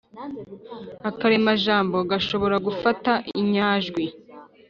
[1.09, 3.11] akaremajambo gashobora gufata
[3.41, 4.03] inyajwi